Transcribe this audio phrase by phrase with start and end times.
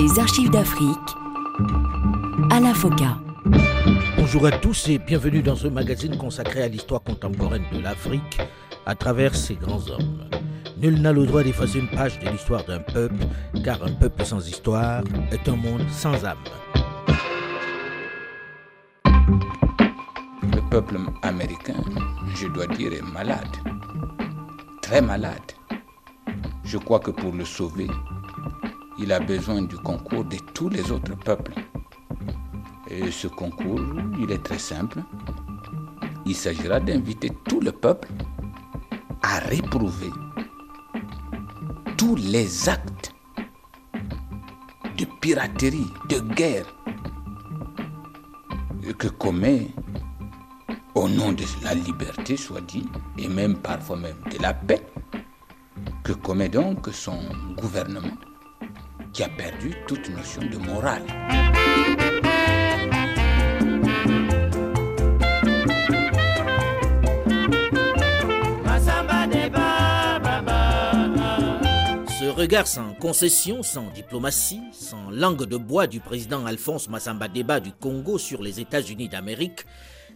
[0.00, 0.96] Les archives d'Afrique
[2.50, 3.18] à la FOCA.
[4.16, 8.40] Bonjour à tous et bienvenue dans ce magazine consacré à l'histoire contemporaine de l'Afrique
[8.86, 10.24] à travers ses grands hommes.
[10.78, 13.26] Nul n'a le droit d'effacer une page de l'histoire d'un peuple,
[13.62, 16.38] car un peuple sans histoire est un monde sans âme.
[19.04, 21.84] Le peuple américain,
[22.36, 23.54] je dois dire, est malade,
[24.80, 25.52] très malade.
[26.64, 27.88] Je crois que pour le sauver,
[29.02, 31.54] il a besoin du concours de tous les autres peuples.
[32.88, 33.80] Et ce concours,
[34.20, 34.98] il est très simple.
[36.26, 38.08] Il s'agira d'inviter tout le peuple
[39.22, 40.10] à réprouver
[41.96, 43.14] tous les actes
[44.98, 46.66] de piraterie, de guerre
[48.98, 49.68] que commet
[50.94, 54.82] au nom de la liberté, soit dit, et même parfois même de la paix,
[56.02, 57.18] que commet donc son
[57.56, 58.10] gouvernement
[59.12, 61.02] qui a perdu toute notion de morale.
[72.18, 77.60] Ce regard sans concession, sans diplomatie, sans langue de bois du président Alphonse Massamba Deba
[77.60, 79.64] du Congo sur les États-Unis d'Amérique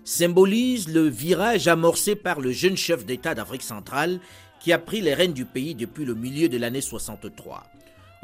[0.04, 4.20] symbolise le virage amorcé par le jeune chef d'État d'Afrique centrale
[4.60, 7.64] qui a pris les rênes du pays depuis le milieu de l'année 63.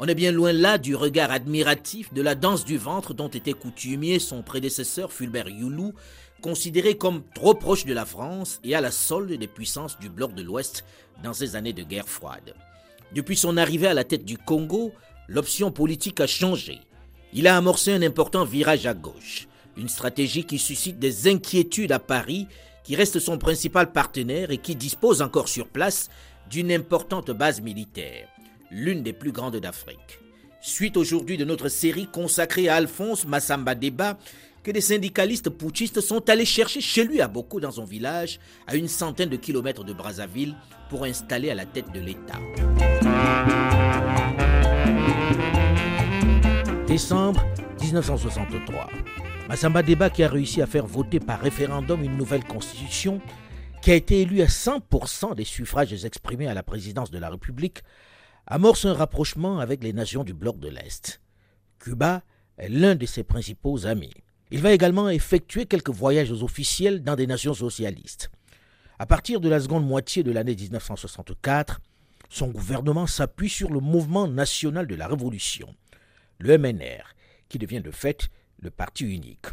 [0.03, 3.53] On est bien loin là du regard admiratif de la danse du ventre dont était
[3.53, 5.93] coutumier son prédécesseur Fulbert Youlou,
[6.41, 10.33] considéré comme trop proche de la France et à la solde des puissances du bloc
[10.33, 10.85] de l'Ouest
[11.23, 12.55] dans ces années de guerre froide.
[13.13, 14.91] Depuis son arrivée à la tête du Congo,
[15.27, 16.79] l'option politique a changé.
[17.31, 21.99] Il a amorcé un important virage à gauche, une stratégie qui suscite des inquiétudes à
[21.99, 22.47] Paris,
[22.83, 26.09] qui reste son principal partenaire et qui dispose encore sur place
[26.49, 28.30] d'une importante base militaire
[28.71, 30.19] l'une des plus grandes d'Afrique.
[30.61, 34.17] Suite aujourd'hui de notre série consacrée à Alphonse Massamba Deba,
[34.63, 38.75] que des syndicalistes putschistes sont allés chercher chez lui à Boko dans son village, à
[38.75, 40.55] une centaine de kilomètres de Brazzaville,
[40.89, 42.39] pour installer à la tête de l'État.
[46.87, 47.43] Décembre
[47.81, 48.89] 1963.
[49.49, 53.19] Massamba Deba qui a réussi à faire voter par référendum une nouvelle constitution,
[53.81, 57.81] qui a été élu à 100% des suffrages exprimés à la présidence de la République,
[58.47, 61.21] amorce un rapprochement avec les nations du bloc de l'Est.
[61.79, 62.23] Cuba
[62.57, 64.13] est l'un de ses principaux amis.
[64.51, 68.29] Il va également effectuer quelques voyages officiels dans des nations socialistes.
[68.99, 71.79] À partir de la seconde moitié de l'année 1964,
[72.29, 75.73] son gouvernement s'appuie sur le mouvement national de la révolution,
[76.39, 77.15] le MNR,
[77.49, 78.29] qui devient de fait
[78.59, 79.47] le parti unique.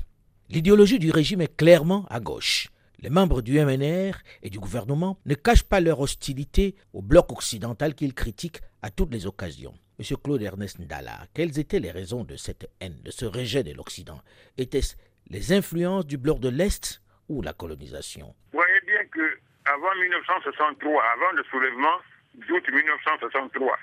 [0.48, 2.68] L'idéologie du régime est clairement à gauche.
[3.00, 7.94] Les membres du MNR et du gouvernement ne cachent pas leur hostilité au bloc occidental
[7.94, 9.74] qu'ils critiquent à toutes les occasions.
[10.00, 13.72] Monsieur Claude Ernest Ndala, quelles étaient les raisons de cette haine, de ce rejet de
[13.72, 14.20] l'Occident?
[14.56, 14.96] Étaient-ce
[15.30, 18.34] les influences du bloc de l'Est ou la colonisation?
[18.52, 21.98] Vous voyez bien que avant 1963, avant le soulèvement
[22.34, 23.78] d'août 1963,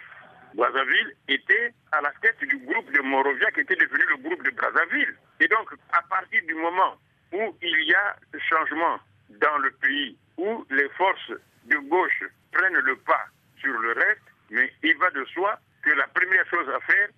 [0.55, 4.51] Brazzaville était à la tête du groupe de Morovia qui était devenu le groupe de
[4.51, 5.15] Brazzaville.
[5.39, 6.95] Et donc, à partir du moment
[7.35, 8.15] où il y a
[8.49, 11.31] changement dans le pays, où les forces
[11.65, 13.25] de gauche prennent le pas
[13.57, 17.09] sur le reste, mais il va de soi que la première chose à faire,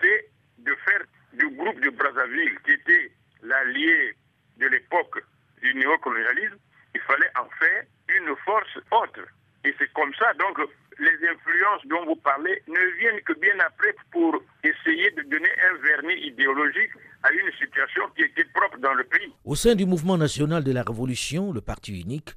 [0.00, 1.02] c'est de faire
[1.34, 3.12] du groupe de Brazzaville, qui était
[3.42, 4.14] l'allié
[4.56, 5.22] de l'époque
[5.60, 6.58] du néocolonialisme,
[6.94, 9.26] il fallait en faire une force autre.
[9.64, 10.58] Et c'est comme ça, donc,
[10.98, 15.76] les influences dont vous parlez ne viennent que bien après pour essayer de donner un
[15.82, 16.90] vernis idéologique
[17.22, 19.32] à une situation qui était propre dans le pays.
[19.44, 22.30] Au sein du mouvement national de la Révolution, le parti unique,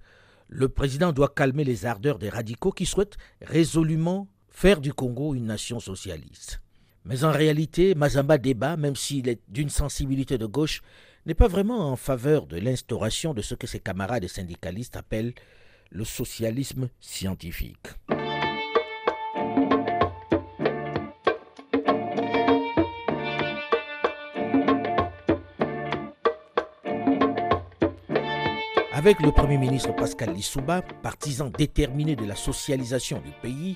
[0.50, 5.46] le président doit calmer les ardeurs des radicaux qui souhaitent résolument faire du Congo une
[5.46, 6.62] nation socialiste.
[7.06, 10.82] Mais en réalité, Mazamba Deba, même s'il est d'une sensibilité de gauche,
[11.26, 15.34] n'est pas vraiment en faveur de l'instauration de ce que ses camarades syndicalistes appellent
[15.90, 17.88] le socialisme scientifique.
[29.02, 33.76] Avec le Premier ministre Pascal Lissouba, partisan déterminé de la socialisation du pays,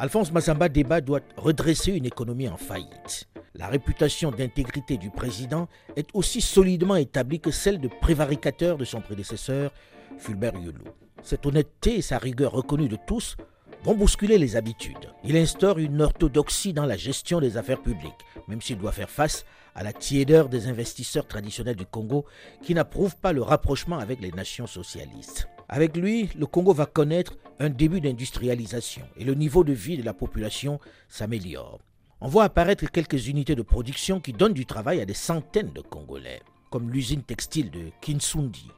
[0.00, 3.28] Alphonse Massamba Deba doit redresser une économie en faillite.
[3.54, 9.00] La réputation d'intégrité du président est aussi solidement établie que celle de prévaricateur de son
[9.00, 9.70] prédécesseur,
[10.18, 10.86] Fulbert Youlou.
[11.22, 13.36] Cette honnêteté et sa rigueur reconnue de tous
[13.84, 15.12] vont bousculer les habitudes.
[15.22, 19.44] Il instaure une orthodoxie dans la gestion des affaires publiques, même s'il doit faire face
[19.78, 22.24] à la tiédeur des investisseurs traditionnels du Congo
[22.62, 25.46] qui n'approuvent pas le rapprochement avec les nations socialistes.
[25.68, 30.02] Avec lui, le Congo va connaître un début d'industrialisation et le niveau de vie de
[30.02, 31.78] la population s'améliore.
[32.20, 35.80] on voit apparaître quelques unités de production qui donnent du travail à des centaines de
[35.80, 38.72] Congolais, comme l'usine textile de Kinsundi,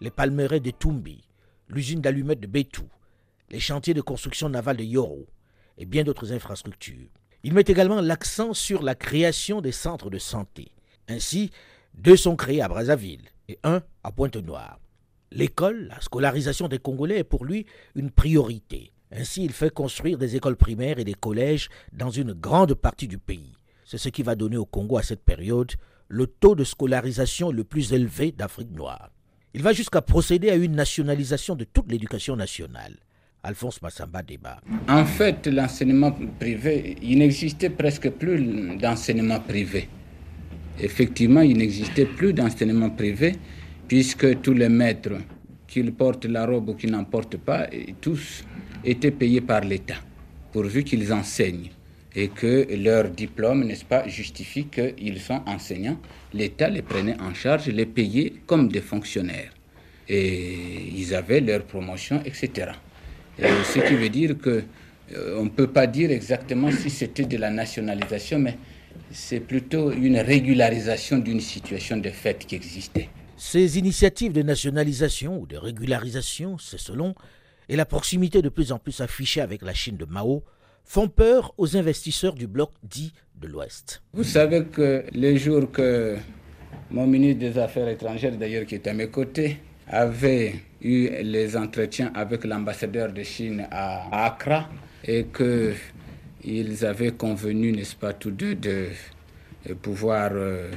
[0.00, 1.28] les palmeraies de Tumbi,
[1.68, 2.88] l'usine d'allumettes de Betou,
[3.50, 5.28] les chantiers de construction navale de Yoro
[5.78, 7.06] et bien d'autres infrastructures.
[7.42, 10.72] Il met également l'accent sur la création des centres de santé.
[11.08, 11.50] Ainsi,
[11.94, 14.78] deux sont créés à Brazzaville et un à Pointe-Noire.
[15.32, 18.92] L'école, la scolarisation des Congolais est pour lui une priorité.
[19.12, 23.18] Ainsi, il fait construire des écoles primaires et des collèges dans une grande partie du
[23.18, 23.54] pays.
[23.84, 25.72] C'est ce qui va donner au Congo à cette période
[26.08, 29.10] le taux de scolarisation le plus élevé d'Afrique noire.
[29.54, 32.96] Il va jusqu'à procéder à une nationalisation de toute l'éducation nationale.
[33.42, 34.60] Alphonse Massamba débat.
[34.88, 39.88] En fait, l'enseignement privé, il n'existait presque plus d'enseignement privé.
[40.78, 43.36] Effectivement, il n'existait plus d'enseignement privé
[43.88, 45.18] puisque tous les maîtres,
[45.66, 47.68] qu'ils portent la robe ou qu'ils n'en portent pas,
[48.00, 48.44] tous
[48.84, 49.96] étaient payés par l'État,
[50.52, 51.70] pourvu qu'ils enseignent
[52.14, 55.98] et que leur diplôme, n'est-ce pas, justifie qu'ils sont enseignants.
[56.34, 59.52] L'État les prenait en charge, les payait comme des fonctionnaires.
[60.08, 62.72] Et ils avaient leur promotion, etc.
[63.38, 64.64] Et ce qui veut dire que
[65.16, 68.56] euh, on ne peut pas dire exactement si c'était de la nationalisation, mais
[69.10, 73.08] c'est plutôt une régularisation d'une situation de fait qui existait.
[73.36, 77.14] Ces initiatives de nationalisation ou de régularisation, c'est selon,
[77.68, 80.44] et la proximité de plus en plus affichée avec la Chine de Mao,
[80.84, 84.02] font peur aux investisseurs du bloc dit de l'Ouest.
[84.12, 86.16] Vous savez que les jours que
[86.90, 92.10] mon ministre des Affaires étrangères, d'ailleurs qui est à mes côtés, avait eu les entretiens
[92.14, 94.68] avec l'ambassadeur de Chine à Accra
[95.04, 98.88] et qu'ils avaient convenu, n'est-ce pas, tous deux de
[99.82, 100.70] pouvoir euh,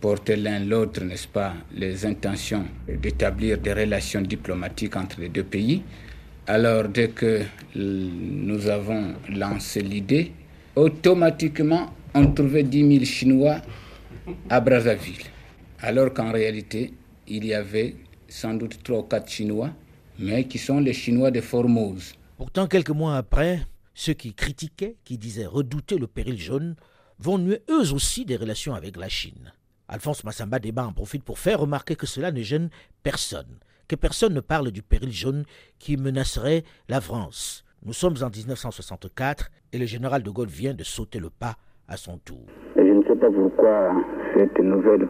[0.00, 5.82] porter l'un l'autre, n'est-ce pas, les intentions d'établir des relations diplomatiques entre les deux pays.
[6.46, 7.42] Alors, dès que
[7.76, 10.32] nous avons lancé l'idée,
[10.74, 13.56] automatiquement, on trouvait 10 000 Chinois
[14.48, 15.26] à Brazzaville.
[15.80, 16.92] Alors qu'en réalité,
[17.28, 17.94] il y avait
[18.30, 19.70] sans doute trois ou quatre Chinois,
[20.18, 22.14] mais qui sont les Chinois de Formose.
[22.38, 23.60] Pourtant, quelques mois après,
[23.94, 26.76] ceux qui critiquaient, qui disaient redouter le péril jaune,
[27.18, 29.52] vont nuer eux aussi des relations avec la Chine.
[29.88, 32.70] Alphonse Massamba débat en profite pour faire remarquer que cela ne gêne
[33.02, 35.44] personne, que personne ne parle du péril jaune
[35.78, 37.64] qui menacerait la France.
[37.84, 41.56] Nous sommes en 1964 et le général de Gaulle vient de sauter le pas
[41.88, 42.46] à son tour.
[42.76, 43.92] je ne sais pas pourquoi
[44.36, 45.08] cette nouvelle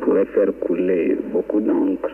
[0.00, 2.10] pourrait faire couler beaucoup d'encre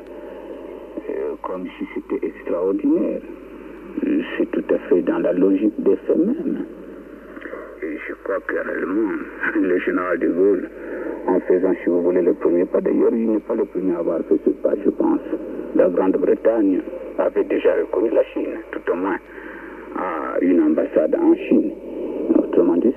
[1.44, 3.20] comme si c'était extraordinaire.
[4.36, 6.64] C'est tout à fait dans la logique des faits même.
[7.82, 9.12] Et je crois que réellement,
[9.60, 10.68] le général de Gaulle,
[11.26, 13.98] en faisant, si vous voulez, le premier pas, d'ailleurs, il n'est pas le premier à
[13.98, 15.20] avoir fait ce pas, je pense.
[15.76, 16.80] La Grande-Bretagne
[17.18, 19.18] avait déjà reconnu la Chine, tout au moins
[19.96, 21.72] à une ambassade en Chine.
[22.36, 22.94] Autrement dit,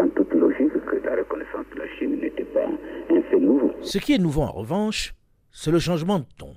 [0.00, 3.72] en toute logique que la reconnaissance de la Chine n'était pas un fait nouveau.
[3.82, 5.14] Ce qui est nouveau, en revanche,
[5.50, 6.56] c'est le changement de ton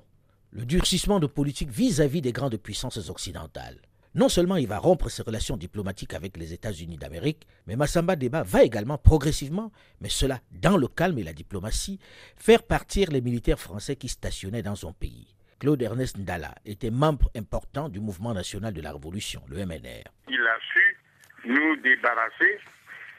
[0.52, 3.80] le durcissement de politique vis-à-vis des grandes puissances occidentales.
[4.16, 8.42] Non seulement il va rompre ses relations diplomatiques avec les États-Unis d'Amérique, mais Massamba Deba
[8.42, 9.70] va également progressivement,
[10.00, 12.00] mais cela dans le calme et la diplomatie,
[12.36, 15.36] faire partir les militaires français qui stationnaient dans son pays.
[15.60, 20.02] Claude Ernest Ndala était membre important du mouvement national de la Révolution, le MNR.
[20.28, 20.96] Il a su
[21.44, 22.58] nous débarrasser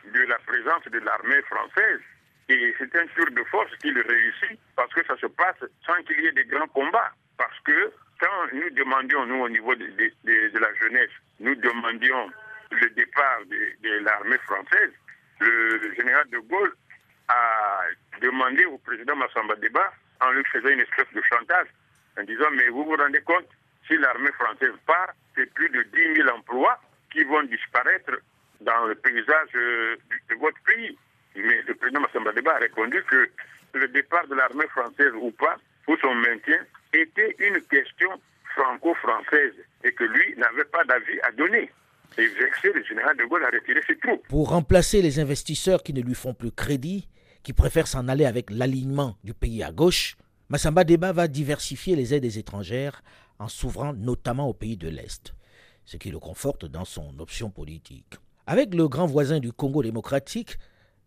[0.06, 2.00] de la présence de l'armée française.
[2.50, 6.20] Et c'est un tour de force qu'il réussit parce que ça se passe sans qu'il
[6.22, 7.12] y ait de grands combats.
[7.38, 12.30] Parce que quand nous demandions, nous, au niveau de, la jeunesse, nous demandions
[12.72, 14.92] le départ de, l'armée française,
[15.40, 16.74] le, général de Gaulle
[17.30, 17.82] a
[18.22, 19.92] demandé au président Massamba Deba,
[20.22, 21.68] en lui faisant une espèce de chantage,
[22.20, 23.48] en disant Mais vous vous rendez compte,
[23.88, 26.80] si l'armée française part, c'est plus de 10 000 emplois
[27.12, 28.12] qui vont disparaître
[28.62, 29.96] dans le paysage euh,
[30.30, 30.98] de, votre pays.
[31.36, 33.30] Mais le président Massamba Deba a répondu que
[33.74, 36.60] le départ de l'armée française ou pas, ou son maintien,
[36.94, 38.10] était une question
[38.56, 39.54] franco-française
[39.84, 41.72] et que lui n'avait pas d'avis à donner.
[42.18, 44.28] Et vexé, le général de Gaulle a retiré ses troupes.
[44.28, 47.08] Pour remplacer les investisseurs qui ne lui font plus crédit,
[47.44, 50.18] qui préfèrent s'en aller avec l'alignement du pays à gauche,
[50.50, 53.02] Massamba Deba va diversifier les aides étrangères
[53.40, 55.34] en s'ouvrant notamment aux pays de l'Est,
[55.86, 58.16] ce qui le conforte dans son option politique.
[58.48, 60.58] Avec le grand voisin du Congo démocratique,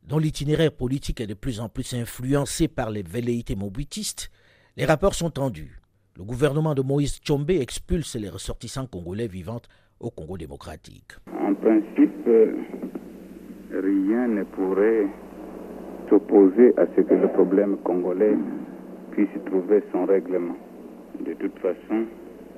[0.07, 4.31] dont l'itinéraire politique est de plus en plus influencé par les velléités mobutistes,
[4.76, 5.81] les rapports sont tendus.
[6.17, 9.61] Le gouvernement de Moïse Tchombe expulse les ressortissants congolais vivant
[9.99, 11.12] au Congo démocratique.
[11.26, 12.29] En principe,
[13.73, 15.07] rien ne pourrait
[16.09, 18.37] s'opposer à ce que le problème congolais
[19.11, 20.57] puisse trouver son règlement.
[21.19, 22.05] De toute façon,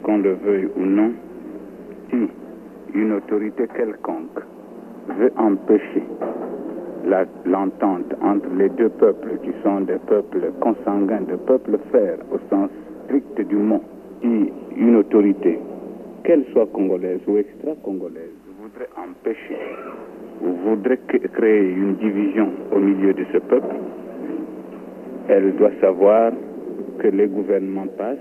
[0.03, 1.15] qu'on le veuille ou non,
[2.11, 2.29] si
[2.95, 4.41] une autorité quelconque
[5.19, 6.03] veut empêcher
[7.45, 12.71] l'entente entre les deux peuples qui sont des peuples consanguins, des peuples frères au sens
[13.05, 13.83] strict du mot,
[14.23, 15.59] et une autorité,
[16.25, 19.59] qu'elle soit congolaise ou extra-congolaise, voudrait empêcher
[20.43, 20.99] ou voudrait
[21.33, 23.75] créer une division au milieu de ce peuple,
[25.29, 26.33] elle doit savoir
[26.99, 28.19] que les gouvernements passent,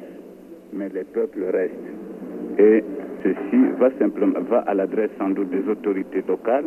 [0.73, 3.04] mais les peuples restent.
[3.23, 6.65] Ceci va simplement va à l'adresse sans doute des autorités locales,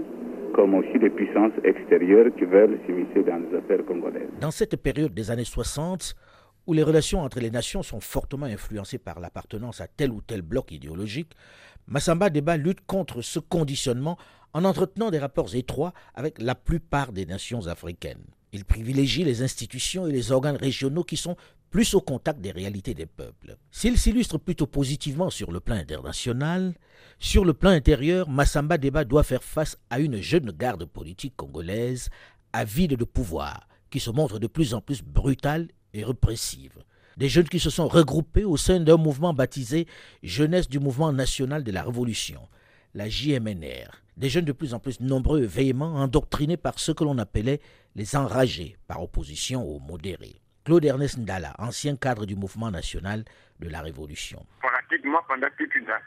[0.55, 4.29] comme aussi des puissances extérieures qui veulent s'immiscer dans les affaires congolaises.
[4.41, 6.15] Dans cette période des années 60,
[6.67, 10.43] où les relations entre les nations sont fortement influencées par l'appartenance à tel ou tel
[10.43, 11.33] bloc idéologique,
[11.87, 14.19] Massamba Deba lutte contre ce conditionnement
[14.53, 18.25] en entretenant des rapports étroits avec la plupart des nations africaines.
[18.53, 21.37] Il privilégie les institutions et les organes régionaux qui sont
[21.71, 23.57] plus au contact des réalités des peuples.
[23.71, 26.75] S'il s'illustre plutôt positivement sur le plan international,
[27.19, 32.09] sur le plan intérieur, Massamba Deba doit faire face à une jeune garde politique congolaise
[32.53, 36.79] avide de pouvoir, qui se montre de plus en plus brutale et répressive.
[37.17, 39.87] Des jeunes qui se sont regroupés au sein d'un mouvement baptisé
[40.23, 42.49] Jeunesse du Mouvement National de la Révolution,
[42.95, 43.91] la JMNR.
[44.17, 47.61] Des jeunes de plus en plus nombreux et véhéments, endoctrinés par ce que l'on appelait
[47.97, 50.41] les enragés, par opposition aux modérés.
[50.69, 53.25] Claude Ernest Ndala, ancien cadre du mouvement national
[53.59, 54.45] de la Révolution.
[54.61, 55.49] Pratiquement pendant,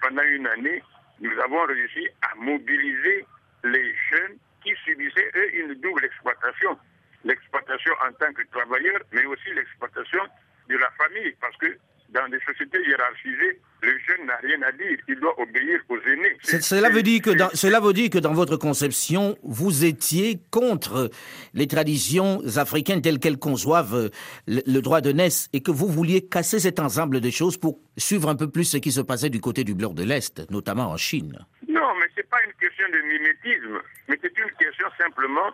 [0.04, 0.84] pendant une année,
[1.20, 3.26] nous avons réussi à mobiliser
[3.64, 6.78] les jeunes qui subissaient, eux, une double exploitation.
[7.24, 10.22] L'exploitation en tant que travailleurs, mais aussi l'exploitation
[10.70, 11.76] de la famille, parce que
[12.14, 16.38] dans des sociétés hiérarchisées, le jeune n'a rien à dire, il doit obéir aux aînés.
[16.42, 21.10] Cela veut, dire que dans, cela veut dire que dans votre conception, vous étiez contre
[21.54, 24.12] les traditions africaines telles qu'elles conçoivent
[24.48, 28.30] le, droit de naissance et que vous vouliez casser cet ensemble de choses pour suivre
[28.30, 30.98] un peu plus ce qui se passait du côté du bloc de l'Est, notamment en
[30.98, 31.40] Chine.
[31.68, 35.52] Non, mais ce n'est pas une question de mimétisme, mais c'est une question simplement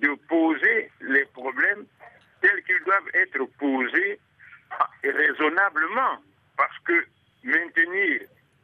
[0.00, 1.84] de poser les problèmes
[2.40, 4.18] tels qu'ils doivent être posés
[5.02, 6.22] raisonnablement,
[6.56, 7.06] parce que
[7.44, 8.20] maintenir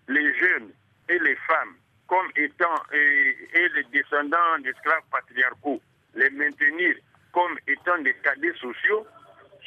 [0.08, 0.70] les jeunes
[1.08, 1.75] et les femmes
[2.06, 5.80] comme étant, et, les descendants d'esclaves patriarcaux,
[6.14, 6.96] les maintenir
[7.32, 9.06] comme étant des cadets sociaux,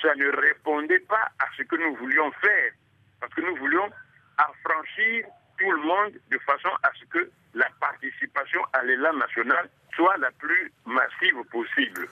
[0.01, 2.71] ça ne répondait pas à ce que nous voulions faire,
[3.19, 3.89] parce que nous voulions
[4.37, 5.25] affranchir
[5.57, 10.31] tout le monde de façon à ce que la participation à l'élan national soit la
[10.31, 12.07] plus massive possible.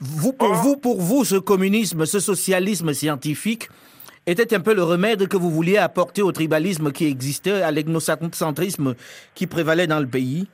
[0.00, 3.68] Vous, pour vous, pour vous, ce communisme, ce socialisme scientifique,
[4.26, 8.94] était un peu le remède que vous vouliez apporter au tribalisme qui existait, à l'ethnocentrisme
[9.34, 10.48] qui prévalait dans le pays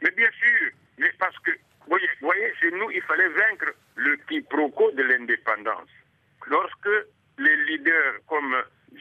[0.00, 1.50] Mais bien sûr, mais parce que,
[1.88, 5.90] vous voyez, chez nous, il fallait vaincre le quiproquo de l'indépendance.
[6.46, 7.08] Lorsque
[7.38, 8.54] les leaders comme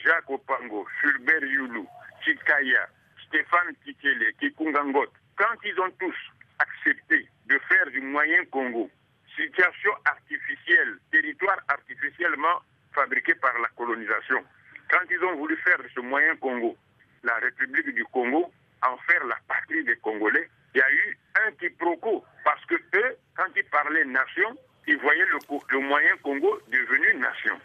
[0.04, 1.86] Jacques Opango, Fulbert Youlou,
[2.24, 2.88] Chikaya,
[3.28, 6.16] Stéphane Tikele, Kikungangot, quand ils ont tous
[6.58, 8.90] accepté de faire du moyen Congo,
[9.36, 12.62] situation artificielle, territoire artificiellement
[12.94, 14.44] fabriqués par la colonisation.
[14.90, 16.78] Quand ils ont voulu faire de ce moyen Congo
[17.24, 18.52] la République du Congo,
[18.86, 22.24] en faire la patrie des Congolais, il y a eu un quiproquo.
[22.44, 25.38] Parce que eux, quand ils parlaient nation, ils voyaient le,
[25.70, 27.58] le moyen Congo devenu nation.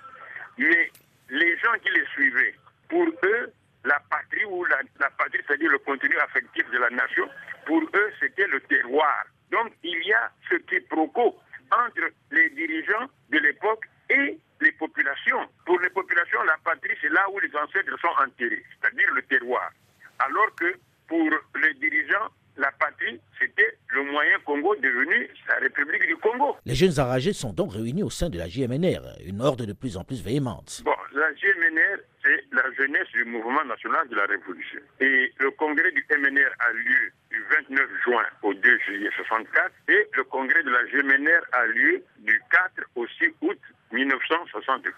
[0.58, 0.90] Mais
[1.30, 2.54] les gens qui les suivaient,
[2.88, 3.52] pour eux,
[3.84, 7.28] la patrie ou la, la patrie, c'est-à-dire le contenu affectif de la nation,
[7.66, 9.24] pour eux, c'était le terroir.
[9.50, 11.36] Donc, il y a ce quiproquo
[11.72, 15.48] entre les dirigeants de l'époque et les populations.
[15.64, 19.70] Pour les populations, la patrie, c'est là où les ancêtres sont enterrés, c'est-à-dire le terroir.
[20.18, 20.74] Alors que
[21.06, 21.30] pour
[21.62, 26.56] les dirigeants, la patrie, c'était le moyen Congo devenu la République du Congo.
[26.66, 29.96] Les jeunes enragés sont donc réunis au sein de la JMNR, une ordre de plus
[29.96, 30.82] en plus véhémente.
[30.84, 34.78] Bon, la JMNR, c'est la jeunesse du mouvement national de la Révolution.
[35.00, 40.06] Et le congrès du MNR a lieu du 29 juin au 2 juillet 64 et
[40.14, 43.58] le congrès de la JMNR a lieu du 4 au 6 août
[43.90, 44.94] 1964.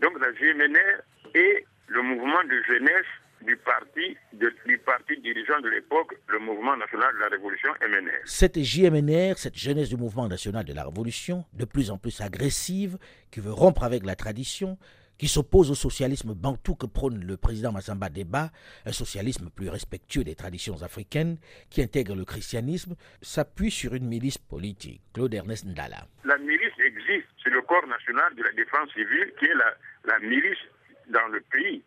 [0.00, 1.00] Donc la JMNR
[1.34, 3.08] est le mouvement de jeunesse
[3.44, 8.13] du parti, du parti dirigeant de l'époque, le Mouvement national de la Révolution MNR.
[8.26, 12.96] Cette JMNR, cette jeunesse du Mouvement national de la Révolution, de plus en plus agressive,
[13.30, 14.78] qui veut rompre avec la tradition,
[15.18, 18.50] qui s'oppose au socialisme bantou que prône le président Massamba Deba,
[18.86, 21.36] un socialisme plus respectueux des traditions africaines,
[21.68, 25.02] qui intègre le christianisme, s'appuie sur une milice politique.
[25.12, 26.08] Claude Ernest Ndala.
[26.24, 30.64] La milice existe, c'est le corps national de la défense civile qui est la, milice
[31.10, 31.82] dans le pays.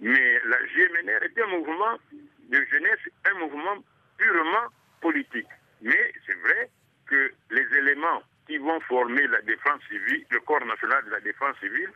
[0.00, 1.98] Mais la GMNR est un mouvement
[2.50, 3.76] de jeunesse, un mouvement
[4.16, 4.68] purement
[5.02, 5.46] politique.
[5.82, 6.70] Mais c'est vrai
[7.06, 11.56] que les éléments qui vont former la défense civile, le corps national de la défense
[11.60, 11.90] civile,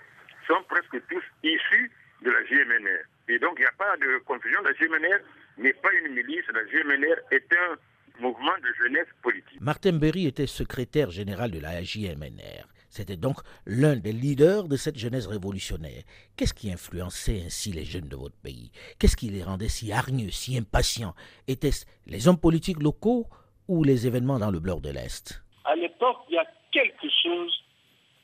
[0.47, 1.91] sont presque tous issus
[2.23, 3.05] de la GMNR.
[3.29, 4.61] Et donc il n'y a pas de confusion.
[4.63, 5.19] La GMNR
[5.59, 7.77] n'est pas une milice, la GMNR est un
[8.21, 9.61] mouvement de jeunesse politique.
[9.61, 12.67] Martin Berry était secrétaire général de la JMNR.
[12.89, 16.03] C'était donc l'un des leaders de cette jeunesse révolutionnaire.
[16.37, 18.71] Qu'est-ce qui influençait ainsi les jeunes de votre pays?
[18.99, 21.15] Qu'est-ce qui les rendait si hargneux, si impatients?
[21.47, 23.27] Étaient-ce les hommes politiques locaux
[23.69, 27.65] ou les événements dans le bloc de l'Est À l'époque, il y a quelque chose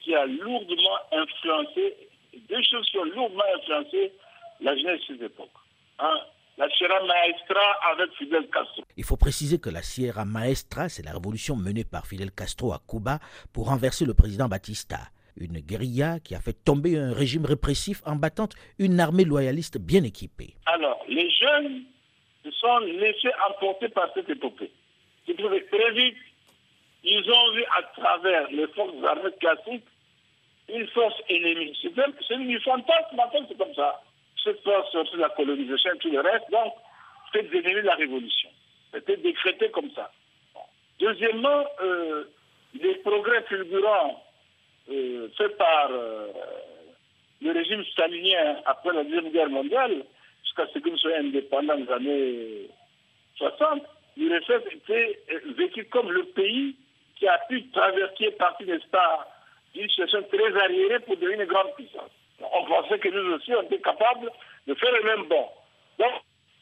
[0.00, 1.96] qui a lourdement influencé,
[2.48, 4.12] deux choses qui ont lourdement influencé
[4.60, 5.50] la jeunesse de cette époque.
[5.98, 6.20] Hein?
[6.58, 8.82] la Sierra Maestra avec Fidel Castro.
[8.96, 12.80] Il faut préciser que la Sierra Maestra, c'est la révolution menée par Fidel Castro à
[12.88, 13.18] Cuba
[13.52, 14.98] pour renverser le président Batista.
[15.36, 20.04] Une guérilla qui a fait tomber un régime répressif en battant une armée loyaliste bien
[20.04, 20.54] équipée.
[20.66, 21.84] Alors, les jeunes
[22.44, 24.70] se sont laissés emporter par cette épopée.
[25.26, 26.16] très vite,
[27.04, 29.86] ils ont vu à travers les forces armées classiques
[30.68, 31.76] une force ennemie.
[31.82, 34.00] C'est une fantasme, c'est comme ça
[34.42, 36.74] cette force sur la colonisation et tout le reste, donc,
[37.32, 38.48] c'était ennemis de la révolution.
[38.92, 40.10] C'était décrété comme ça.
[40.98, 42.24] Deuxièmement, euh,
[42.74, 44.22] les progrès fulgurants
[44.90, 46.28] euh, faits par euh,
[47.40, 50.04] le régime stalinien après la Deuxième Guerre mondiale,
[50.44, 52.70] jusqu'à ce que nous soyons indépendants dans les années
[53.36, 53.82] 60,
[54.16, 55.18] l'URSS était
[55.56, 56.76] vécu comme le pays
[57.22, 59.28] qui a pu traverser partie, n'est-ce pas,
[59.74, 62.10] d'une situation très arriérée pour devenir une grande puissance
[62.52, 64.28] on pensait que nous aussi, on était capables
[64.66, 65.46] de faire le même bon.
[66.00, 66.10] Donc,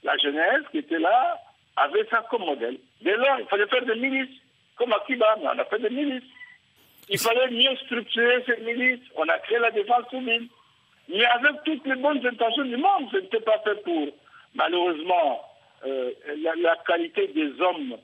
[0.02, 1.38] la jeunesse qui était là
[1.76, 2.76] avait ça comme modèle.
[3.00, 4.36] Dès lors, il fallait faire des milices,
[4.76, 6.28] comme à Kiba, on a fait des milices.
[7.08, 9.00] Il fallait mieux structurer ces milices.
[9.16, 10.48] On a créé la défense civile.
[11.08, 14.08] Mais avec toutes les bonnes intentions du monde, ce n'était pas fait pour,
[14.54, 15.40] malheureusement,
[15.86, 16.10] euh,
[16.62, 17.96] la, qualité des hommes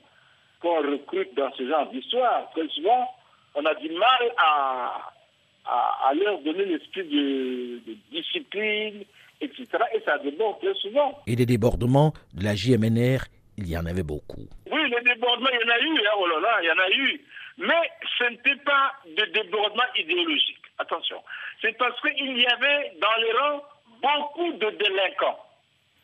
[0.61, 2.49] qu'on recrute dans ce genre d'histoire.
[2.51, 3.09] Très souvent,
[3.55, 5.11] on a du mal à,
[5.65, 9.03] à, leur donner l'esprit de, discipline,
[9.41, 9.67] etc.
[9.93, 11.19] Et ça déborde très souvent.
[11.27, 13.25] Et des débordements de la JMNR,
[13.57, 14.47] il y en avait beaucoup.
[14.71, 16.79] Oui, les débordements, il y en a eu, hein, oh là là, il y en
[16.79, 17.21] a eu.
[17.57, 20.61] Mais ce n'était pas de débordement idéologique.
[20.79, 21.23] Attention.
[21.61, 23.63] C'est parce qu'il y avait dans les rangs
[24.01, 25.39] beaucoup de délinquants.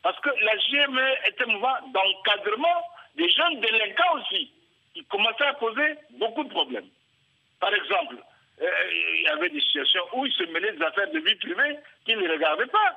[0.01, 2.81] Parce que la JMNR était un mouvement d'encadrement
[3.15, 4.51] des jeunes délinquants aussi.
[4.93, 6.87] qui commençaient à poser beaucoup de problèmes.
[7.59, 8.15] Par exemple,
[8.61, 11.79] euh, il y avait des situations où ils se mêlaient des affaires de vie privée
[12.05, 12.95] qu'ils ne regardaient pas.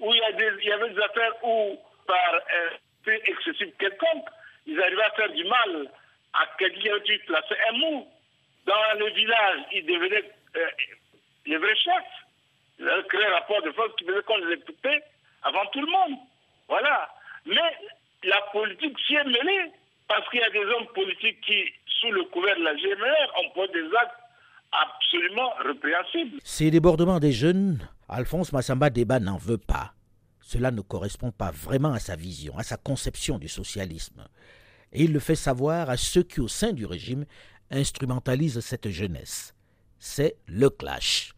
[0.00, 4.28] Où il y avait des affaires où, par un fait excessif quelconque,
[4.66, 5.90] ils arrivaient à faire du mal
[6.34, 8.08] à quelqu'un qui plaçait un mot.
[8.66, 10.68] Dans le village, ils devenaient euh,
[11.46, 11.94] les vrais chefs.
[12.78, 15.02] Ils avaient créé un rapport de force qui faisait qu'on les écoutait
[15.42, 16.18] avant tout le monde.
[16.68, 17.08] Voilà.
[17.44, 17.76] Mais
[18.24, 19.72] la politique s'y est mêlée
[20.08, 21.64] parce qu'il y a des hommes politiques qui,
[22.00, 24.16] sous le couvert de la GMR, posé des actes
[24.72, 26.38] absolument répréhensible.
[26.44, 29.94] Ces débordements des jeunes, Alphonse Massamba Débat n'en veut pas.
[30.40, 34.26] Cela ne correspond pas vraiment à sa vision, à sa conception du socialisme.
[34.92, 37.24] Et il le fait savoir à ceux qui, au sein du régime,
[37.70, 39.54] instrumentalisent cette jeunesse.
[39.98, 41.32] C'est le clash.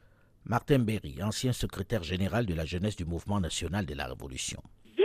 [0.45, 4.63] Martin Berry, ancien secrétaire général de la jeunesse du mouvement national de la Révolution.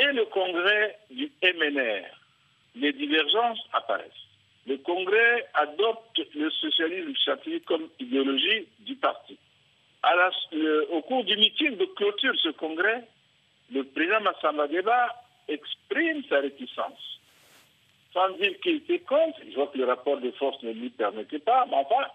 [0.10, 2.04] Dès le congrès du MNR,
[2.76, 4.26] les divergences apparaissent
[4.66, 9.38] le Congrès adopte le socialisme scientifique comme idéologie du parti.
[10.92, 13.08] au cours du meeting de clôture de ce congrès,
[13.72, 15.16] le président Massamba Deba
[15.48, 17.20] exprime sa réticence.
[18.14, 21.40] Sans dire qu'il était contre, je vois que le rapport de force ne lui permettait
[21.40, 22.08] pas, mais enfin,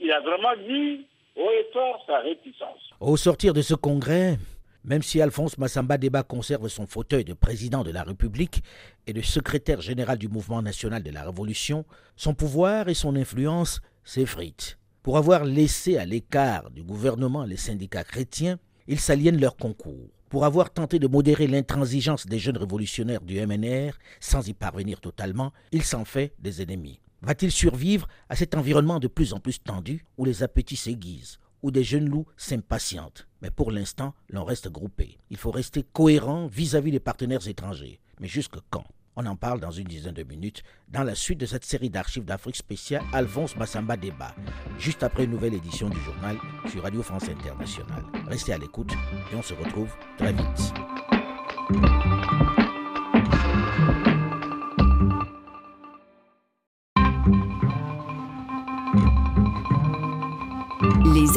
[0.00, 1.06] il a vraiment dit
[1.36, 2.90] haut et fort sa réticence.
[3.00, 4.36] Au sortir de ce congrès,
[4.84, 8.62] même si Alphonse Massamba Deba conserve son fauteuil de président de la République
[9.06, 11.84] et de secrétaire général du mouvement national de la Révolution,
[12.16, 14.78] son pouvoir et son influence s'effritent.
[15.02, 20.10] Pour avoir laissé à l'écart du gouvernement les syndicats chrétiens, il s'aliène leur concours.
[20.28, 25.52] Pour avoir tenté de modérer l'intransigeance des jeunes révolutionnaires du MNR, sans y parvenir totalement,
[25.72, 27.00] il s'en fait des ennemis.
[27.22, 31.70] Va-t-il survivre à cet environnement de plus en plus tendu où les appétits s'aiguisent, où
[31.70, 33.26] des jeunes loups s'impatientent.
[33.42, 35.18] Mais pour l'instant, l'on reste groupé.
[35.30, 38.00] Il faut rester cohérent vis-à-vis des partenaires étrangers.
[38.20, 38.84] Mais jusque quand?
[39.20, 42.24] On en parle dans une dizaine de minutes dans la suite de cette série d'archives
[42.24, 44.32] d'Afrique spéciale Alphonse Massamba Débat,
[44.78, 46.36] juste après une nouvelle édition du journal
[46.70, 48.04] sur Radio France Internationale.
[48.28, 48.92] Restez à l'écoute
[49.32, 50.72] et on se retrouve très vite.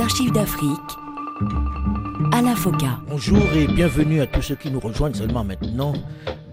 [0.02, 0.98] Archives d'Afrique
[2.32, 3.00] à la FOCA.
[3.08, 5.94] Bonjour et bienvenue à tous ceux qui nous rejoignent seulement maintenant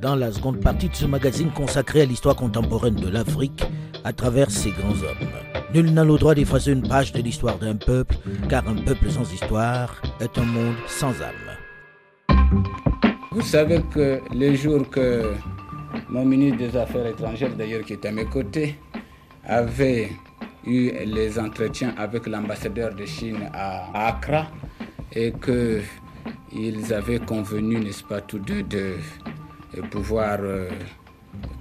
[0.03, 3.65] dans la seconde partie de ce magazine consacré à l'histoire contemporaine de l'Afrique
[4.05, 5.29] à travers ses grands hommes.
[5.73, 8.17] Nul n'a le droit d'effacer une page de l'histoire d'un peuple,
[8.51, 12.45] car un peuple sans histoire est un monde sans âme.
[13.33, 15.33] Vous savez que les jours que
[16.11, 18.79] mon ministre des Affaires étrangères, d'ailleurs, qui est à mes côtés,
[19.45, 20.11] avait
[20.69, 24.49] eu les entretiens avec l'ambassadeur de Chine à Accra
[25.13, 28.97] et qu'ils avaient convenu, n'est-ce pas, tous deux, de
[29.91, 30.69] pouvoir euh,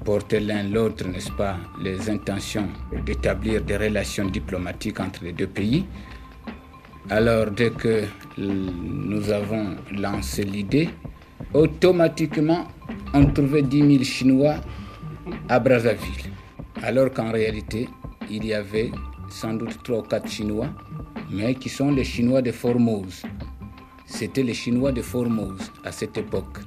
[0.04, 2.67] porter l'un l'autre, n'est-ce pas, les intentions
[3.06, 5.86] d'établir des relations diplomatiques entre les deux pays.
[7.10, 8.04] Alors, dès que
[8.38, 10.89] nous avons lancé l'idée,
[11.54, 12.67] automatiquement,
[13.13, 14.56] on trouvait 10 000 Chinois
[15.48, 16.32] à Brazzaville.
[16.84, 17.88] Alors qu'en réalité,
[18.29, 18.91] il y avait
[19.29, 20.69] sans doute 3 ou 4 Chinois,
[21.29, 23.23] mais qui sont les Chinois de Formose.
[24.05, 26.59] C'était les Chinois de Formose à cette époque.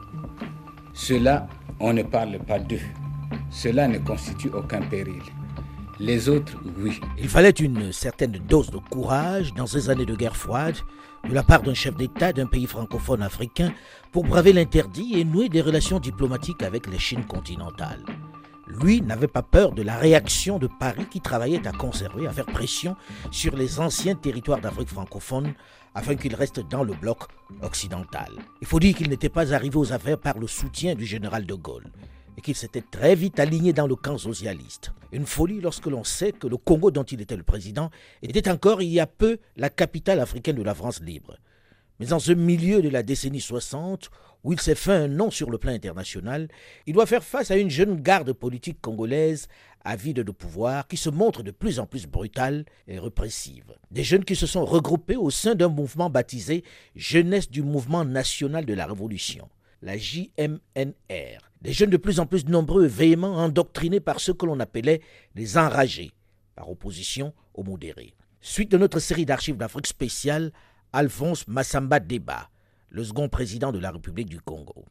[0.92, 2.80] Cela, on ne parle pas d'eux.
[3.50, 5.22] Cela ne constitue aucun péril.
[5.98, 7.00] Les autres, oui.
[7.18, 10.76] Il fallait une certaine dose de courage dans ces années de guerre froide
[11.28, 13.72] de la part d'un chef d'État d'un pays francophone africain
[14.10, 18.04] pour braver l'interdit et nouer des relations diplomatiques avec les Chines continentales.
[18.70, 22.46] Lui n'avait pas peur de la réaction de Paris qui travaillait à conserver, à faire
[22.46, 22.94] pression
[23.32, 25.54] sur les anciens territoires d'Afrique francophone
[25.94, 27.24] afin qu'ils restent dans le bloc
[27.62, 28.30] occidental.
[28.60, 31.54] Il faut dire qu'il n'était pas arrivé aux affaires par le soutien du général de
[31.54, 31.90] Gaulle
[32.38, 34.92] et qu'il s'était très vite aligné dans le camp socialiste.
[35.10, 37.90] Une folie lorsque l'on sait que le Congo dont il était le président
[38.22, 41.36] était encore il y a peu la capitale africaine de la France libre.
[41.98, 44.10] Mais en ce milieu de la décennie 60,
[44.44, 46.48] où il s'est fait un nom sur le plan international,
[46.86, 49.48] il doit faire face à une jeune garde politique congolaise
[49.84, 53.74] avide de pouvoir qui se montre de plus en plus brutale et répressive.
[53.90, 58.64] Des jeunes qui se sont regroupés au sein d'un mouvement baptisé Jeunesse du Mouvement National
[58.64, 59.48] de la Révolution,
[59.82, 61.40] la JMNR.
[61.62, 65.02] Des jeunes de plus en plus nombreux et véhéments endoctrinés par ceux que l'on appelait
[65.34, 66.10] les enragés,
[66.56, 68.14] par opposition aux modérés.
[68.40, 70.52] Suite de notre série d'archives d'Afrique spéciale,
[70.92, 72.48] Alphonse Massamba Deba,
[72.90, 74.84] le second président de la République du Congo.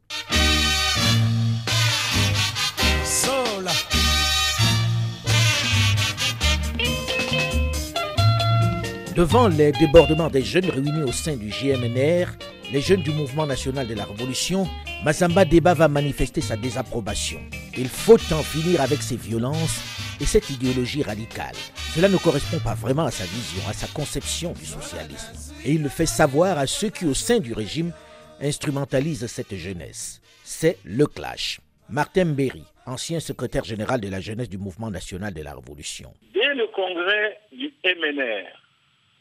[9.15, 12.27] Devant les débordements des jeunes réunis au sein du GMNR,
[12.71, 14.65] les jeunes du mouvement national de la Révolution,
[15.03, 17.41] Massamba Deba va manifester sa désapprobation.
[17.77, 19.81] Il faut en finir avec ces violences
[20.21, 21.55] et cette idéologie radicale.
[21.95, 25.33] Cela ne correspond pas vraiment à sa vision, à sa conception du socialisme.
[25.65, 27.93] Et il le fait savoir à ceux qui, au sein du régime,
[28.39, 30.21] instrumentalisent cette jeunesse.
[30.43, 31.59] C'est le clash.
[31.89, 36.13] Martin Berry, ancien secrétaire général de la jeunesse du mouvement national de la Révolution.
[36.31, 38.45] Dès le congrès du MNR,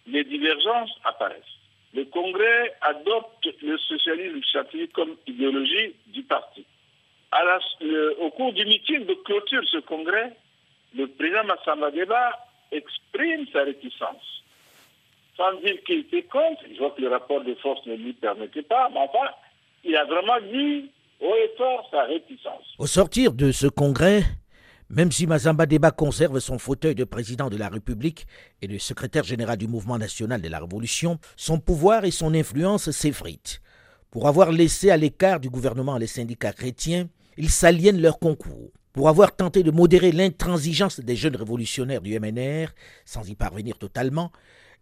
[0.06, 1.56] les divergences apparaissent.
[1.94, 6.66] Le congrès adopte le socialisme scientifique comme idéologie du parti.
[8.20, 10.36] au cours du meeting de clôture de ce congrès,
[10.94, 11.90] le président Massamba
[12.72, 14.44] exprime sa réticence.
[15.36, 18.62] Sans dire qu'il était contre, je vois que le rapport de force ne lui permettait
[18.62, 19.30] pas, mais enfin,
[19.84, 22.74] il a vraiment dit haut et fort sa réticence.
[22.78, 24.22] Au sortir de ce congrès,
[24.90, 28.26] même si Mazamba Deba conserve son fauteuil de président de la République
[28.62, 32.90] et de secrétaire général du mouvement national de la Révolution, son pouvoir et son influence
[32.90, 33.60] s'effritent.
[34.10, 39.08] Pour avoir laissé à l'écart du gouvernement les syndicats chrétiens, ils s'aliènent leur concours pour
[39.08, 42.68] avoir tenté de modérer l'intransigeance des jeunes révolutionnaires du MNR,
[43.04, 44.32] sans y parvenir totalement,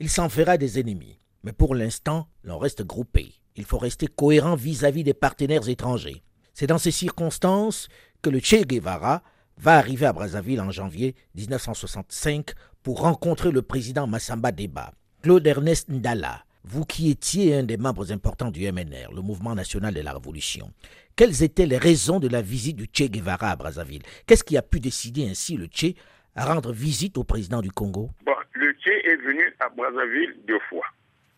[0.00, 1.18] il s'en fera des ennemis.
[1.42, 3.34] Mais pour l'instant, l'on reste groupé.
[3.56, 6.22] Il faut rester cohérent vis-à-vis des partenaires étrangers.
[6.54, 7.88] C'est dans ces circonstances
[8.22, 9.22] que le Che Guevara
[9.58, 14.92] va arriver à Brazzaville en janvier 1965 pour rencontrer le président Massamba Deba.
[15.22, 19.94] Claude Ernest Ndala, vous qui étiez un des membres importants du MNR, le mouvement national
[19.94, 20.72] de la Révolution,
[21.14, 24.02] quelles étaient les raisons de la visite du Che Guevara à Brazzaville?
[24.26, 25.94] Qu'est-ce qui a pu décider ainsi le Che
[26.34, 28.10] à rendre visite au président du Congo?
[28.52, 30.86] Le Che est venu à Brazzaville deux fois.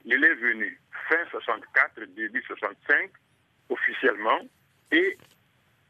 [0.06, 3.10] Il est venu fin 64, début 65,
[3.68, 4.40] officiellement,
[4.90, 5.18] et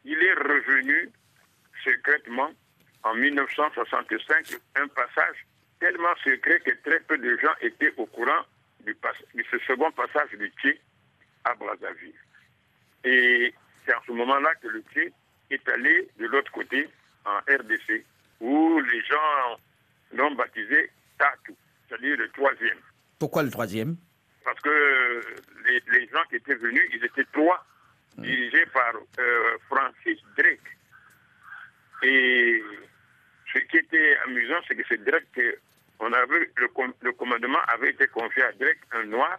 [0.04, 1.10] il est revenu
[1.84, 2.50] secrètement
[3.04, 5.46] en 1965, un passage
[5.78, 8.42] tellement secret que très peu de gens étaient au courant
[8.84, 8.94] du,
[9.34, 10.80] de ce second passage du Tché
[11.44, 12.14] à Brazzaville.
[13.04, 15.12] Et c'est en ce moment-là que le Tché
[15.50, 16.88] est allé de l'autre côté,
[17.24, 18.04] en RDC,
[18.40, 19.58] où les gens
[20.12, 21.56] l'ont baptisé Tatou,
[21.88, 22.78] c'est-à-dire le troisième.
[23.18, 23.96] Pourquoi le troisième?
[24.44, 25.20] Parce que
[25.66, 27.66] les, les, gens qui étaient venus, ils étaient trois,
[28.16, 28.22] hmm.
[28.22, 30.60] dirigés par euh, Francis Drake.
[32.02, 32.62] Et
[33.52, 35.58] ce qui était amusant, c'est que c'est Drake
[36.00, 36.68] on avait le,
[37.02, 39.38] le, commandement avait été confié à Drake, un noir,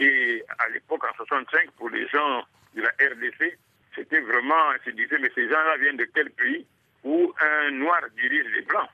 [0.00, 3.58] et à l'époque, en 65, pour les gens de la RDC,
[3.94, 6.66] c'était vraiment, on se disait, mais ces gens-là viennent de quel pays
[7.04, 8.88] où un noir dirige les blancs,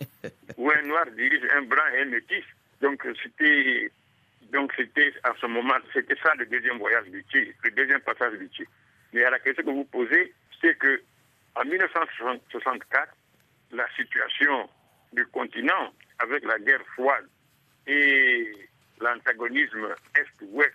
[0.56, 2.44] où un noir dirige un blanc et un métis.
[2.80, 3.90] Donc c'était,
[4.52, 8.38] donc c'était à ce moment, c'était ça le deuxième voyage du Tché, le deuxième passage
[8.38, 8.66] du Tché.
[9.12, 11.02] Mais à la question que vous posez, c'est que
[11.56, 13.14] En 1964,
[13.72, 14.68] la situation
[15.12, 17.26] du continent avec la guerre froide
[17.86, 18.52] et
[19.00, 20.74] l'antagonisme Est-Ouest,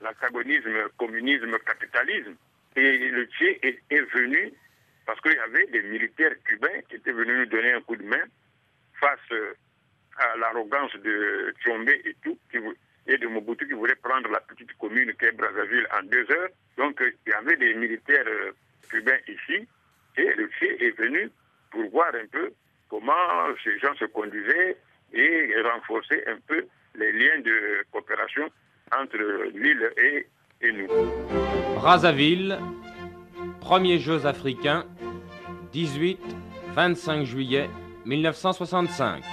[0.00, 2.34] l'antagonisme communisme-capitalisme,
[2.76, 4.52] et le Tché est, venu
[5.04, 8.04] parce qu'il y avait des militaires cubains qui étaient venus nous donner un coup de
[8.04, 8.24] main
[8.98, 9.20] face
[10.16, 12.38] à l'arrogance de Tchombe et tout,
[13.06, 16.50] et de Mobutu qui voulait prendre la petite commune qu'est Brazzaville en deux heures.
[16.76, 18.52] Donc il y avait des militaires euh,
[18.88, 19.66] cubains ici,
[20.16, 21.30] et le Tché est venu
[21.70, 22.52] pour voir un peu
[22.92, 23.12] comment
[23.64, 24.76] ces gens se conduisaient
[25.14, 28.44] et renforcer un peu les liens de coopération
[28.94, 29.16] entre
[29.54, 30.26] l'île et,
[30.60, 30.88] et nous.
[31.76, 32.58] Brazzaville,
[33.62, 34.84] premiers Jeux africains,
[35.72, 37.70] 18-25 juillet
[38.04, 39.24] 1965.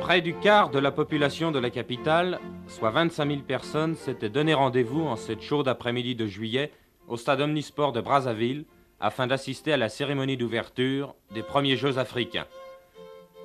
[0.00, 2.38] Près du quart de la population de la capitale,
[2.76, 6.70] soit 25 000 personnes, s'étaient donné rendez-vous en cette chaude après-midi de juillet
[7.08, 8.66] au stade omnisport de Brazzaville
[9.00, 12.46] afin d'assister à la cérémonie d'ouverture des premiers Jeux africains.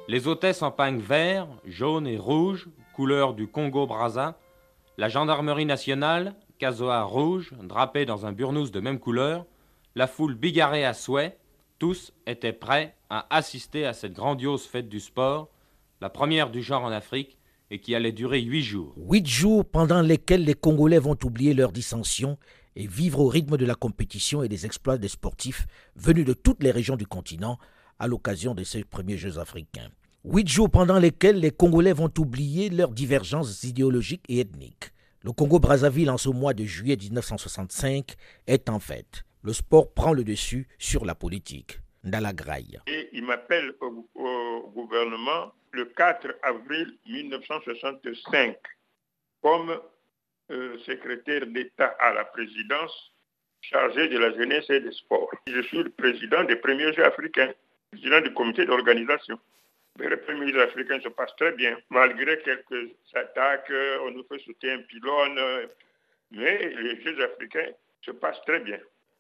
[0.09, 4.37] Les hôtesses en pagne vert, jaune et rouge, couleur du Congo-Brazza,
[4.97, 9.45] la gendarmerie nationale, casoar rouge, drapé dans un burnous de même couleur,
[9.95, 11.37] la foule bigarrée à souhait,
[11.79, 15.47] tous étaient prêts à assister à cette grandiose fête du sport
[16.01, 17.37] la première du genre en Afrique,
[17.71, 18.93] et qui allait durer huit jours.
[18.97, 22.37] Huit jours pendant lesquels les Congolais vont oublier leurs dissensions
[22.75, 26.61] et vivre au rythme de la compétition et des exploits des sportifs venus de toutes
[26.61, 27.57] les régions du continent
[27.97, 29.89] à l'occasion de ces premiers Jeux africains.
[30.25, 34.91] Huit jours pendant lesquels les Congolais vont oublier leurs divergences idéologiques et ethniques.
[35.23, 38.15] Le Congo-Brazzaville en ce mois de juillet 1965
[38.47, 39.23] est en fait.
[39.43, 41.79] Le sport prend le dessus sur la politique.
[42.03, 42.79] Ndalagraï.
[42.87, 44.07] Et il m'appelle au
[44.69, 48.57] gouvernement le 4 avril 1965
[49.41, 49.79] comme
[50.51, 53.11] euh, secrétaire d'État à la présidence
[53.61, 55.29] chargé de la jeunesse et des sports.
[55.47, 57.53] Je suis le président des premiers Jeux africains,
[57.91, 59.39] président du comité d'organisation.
[59.99, 63.71] Les premiers Jeux africains se passent très bien, malgré quelques attaques,
[64.01, 65.39] on nous fait sauter un pylône,
[66.31, 67.71] mais les Jeux africains
[68.01, 68.79] se passent très bien.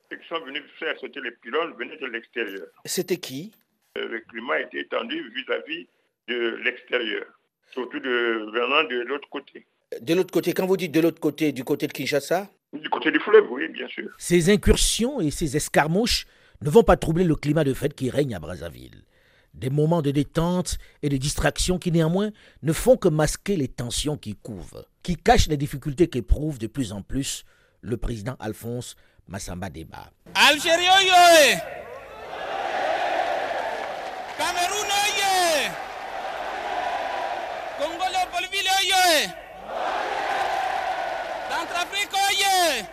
[0.09, 2.67] Ceux qui sont venus faire sauter les pylônes venaient de l'extérieur.
[2.85, 3.53] C'était qui?
[3.55, 3.60] euh,
[3.95, 5.85] Le climat était étendu vis-à-vis
[6.29, 7.25] de l'extérieur,
[7.73, 9.65] surtout de, venant de l'autre côté.
[9.99, 12.49] De l'autre côté, quand vous dites de l'autre côté, du côté de Kinshasa?
[12.71, 14.09] Du côté du fleuve, oui, bien sûr.
[14.17, 16.25] Ces incursions et ces escarmouches
[16.61, 19.03] ne vont pas troubler le climat de fête qui règne à Brazzaville.
[19.53, 22.31] Des moments de détente et de distraction qui néanmoins
[22.63, 26.93] ne font que masquer les tensions qui couvent, qui cachent les difficultés qu'éprouve de plus
[26.93, 27.43] en plus
[27.81, 28.95] le président Alphonse
[29.27, 30.11] Massamba Deba.
[34.41, 34.91] Cameroun,
[37.77, 39.29] Congo Leopoldville oye!
[41.47, 42.85] Centrafrique oye!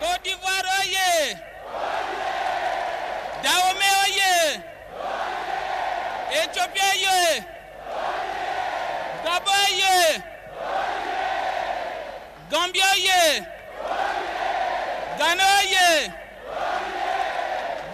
[0.00, 1.36] Côte d'Ivoire oye!
[3.42, 4.60] Dahomey oye!
[6.32, 7.42] Éthiopie oye!
[9.24, 9.96] Gabon oye!
[12.52, 13.42] Oye!
[15.18, 16.12] Ghana oye!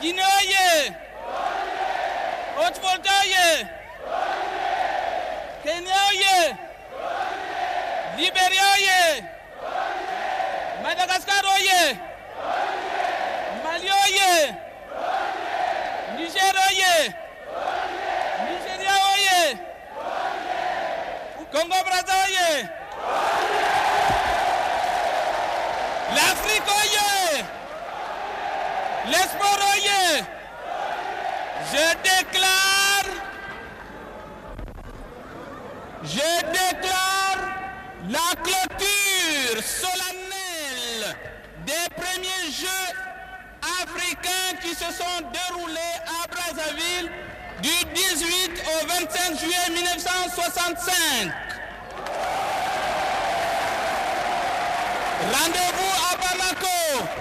[0.01, 1.02] Guinée oye!
[2.63, 3.67] Chodź Woldaje!
[5.65, 6.57] Keniaje!
[8.17, 9.23] Liberiaje!
[10.83, 11.97] Madagaskaroje!
[13.65, 14.55] Malioje!
[16.17, 17.13] Nigeroje!
[18.47, 19.59] Nigeriaoje!
[21.53, 22.69] Kongo Brazaje!
[26.15, 27.45] L'Afrique oye!
[29.11, 29.53] L'espoir!
[31.71, 32.83] Je déclare
[36.05, 37.39] je déclare
[38.09, 41.17] la clôture solennelle
[41.65, 42.93] des premiers Jeux
[43.83, 47.11] africains qui se sont déroulés à Brazzaville
[47.63, 51.33] du 18 au 25 juillet 1965.
[55.33, 56.32] Rendez-vous à.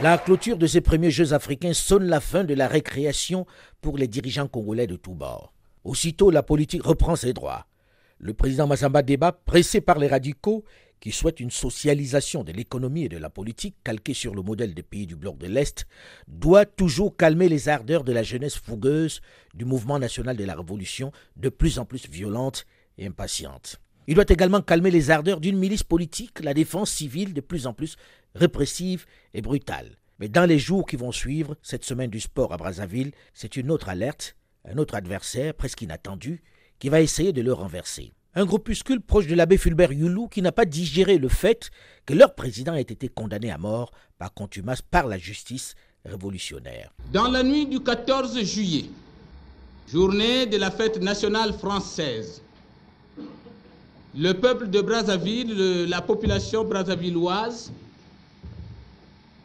[0.01, 3.45] La clôture de ces premiers Jeux africains sonne la fin de la récréation
[3.81, 5.53] pour les dirigeants congolais de tous bords.
[5.83, 7.65] Aussitôt, la politique reprend ses droits.
[8.19, 10.63] Le président Massamba Débat, pressé par les radicaux
[10.99, 14.83] qui souhaitent une socialisation de l'économie et de la politique calquée sur le modèle des
[14.83, 15.87] pays du bloc de l'Est,
[16.27, 19.21] doit toujours calmer les ardeurs de la jeunesse fougueuse
[19.55, 22.65] du mouvement national de la Révolution, de plus en plus violente
[22.99, 23.81] et impatiente.
[24.07, 27.73] Il doit également calmer les ardeurs d'une milice politique, la défense civile de plus en
[27.73, 27.97] plus
[28.33, 29.97] répressive et brutale.
[30.19, 33.71] Mais dans les jours qui vont suivre cette semaine du sport à Brazzaville, c'est une
[33.71, 34.35] autre alerte,
[34.65, 36.41] un autre adversaire presque inattendu,
[36.79, 38.11] qui va essayer de le renverser.
[38.33, 41.69] Un groupuscule proche de l'abbé Fulbert Youlou qui n'a pas digéré le fait
[42.05, 46.93] que leur président ait été condamné à mort par contumace par la justice révolutionnaire.
[47.11, 48.85] Dans la nuit du 14 juillet,
[49.87, 52.41] journée de la fête nationale française,
[54.17, 57.71] le peuple de Brazzaville, la population brazzavilloise,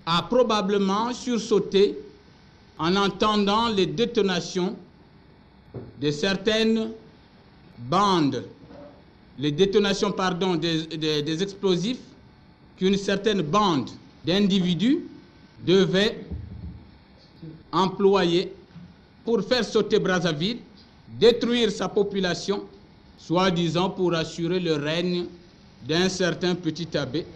[0.06, 1.98] a probablement sursauté
[2.78, 4.76] en entendant les détonations
[6.00, 6.90] de certaines
[7.78, 8.44] bandes,
[9.38, 12.00] les détonations pardon, des, des explosifs
[12.76, 13.90] qu'une certaine bande
[14.24, 15.04] d'individus
[15.66, 16.24] devait
[17.72, 18.52] employer
[19.24, 20.58] pour faire sauter Brazzaville,
[21.18, 22.64] détruire sa population,
[23.16, 25.26] soi-disant pour assurer le règne
[25.86, 27.26] d'un certain petit abbé.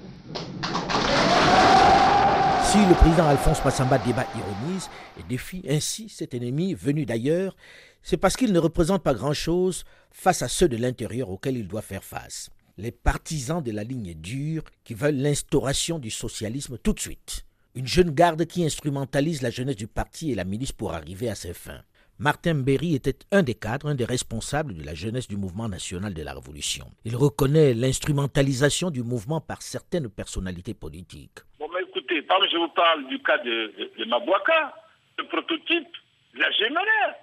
[2.65, 4.89] Si le président Alphonse Massamba débat ironise
[5.19, 7.57] et défie ainsi cet ennemi venu d'ailleurs,
[8.03, 11.83] c'est parce qu'il ne représente pas grand-chose face à ceux de l'intérieur auxquels il doit
[11.83, 12.51] faire face.
[12.79, 17.45] Les partisans de la ligne dure qui veulent l'instauration du socialisme tout de suite.
[17.75, 21.35] Une jeune garde qui instrumentalise la jeunesse du parti et la milice pour arriver à
[21.35, 21.83] ses fins.
[22.21, 26.13] Martin Berry était un des cadres, un des responsables de la jeunesse du mouvement national
[26.13, 26.85] de la Révolution.
[27.07, 31.41] Il reconnaît l'instrumentalisation du mouvement par certaines personnalités politiques.
[31.59, 33.73] Bon, mais écoutez, je vous parle du cas de,
[34.05, 34.75] Mabouaka,
[35.17, 35.89] le prototype
[36.35, 37.15] de la GMLR.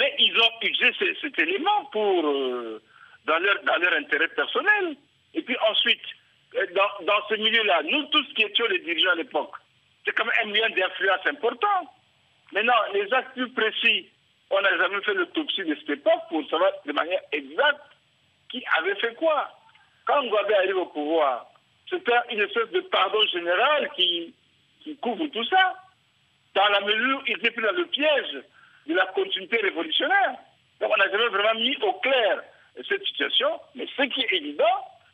[0.00, 2.80] Mais ils ont utilisé cet élément pour, euh,
[3.26, 4.96] dans, leur, dans leur intérêt personnel.
[5.34, 6.00] Et puis ensuite,
[6.56, 9.52] euh, dans, dans ce milieu-là, nous tous qui étions les dirigeants à l'époque,
[10.06, 11.92] c'est quand même un lien d'influence important.
[12.52, 14.08] Maintenant, les actes plus précis,
[14.50, 17.80] on n'a jamais fait l'autopsie de cette époque pour savoir de manière exacte
[18.50, 19.50] qui avait fait quoi.
[20.06, 21.46] Quand Ngwabé arrive au pouvoir,
[21.90, 24.34] c'était une espèce de pardon général qui,
[25.02, 25.74] couvre tout ça,
[26.54, 28.42] dans la mesure où il était plus dans le piège
[28.86, 30.36] de la continuité révolutionnaire.
[30.80, 32.42] Donc on n'a jamais vraiment mis au clair
[32.88, 34.64] cette situation, mais ce qui est évident,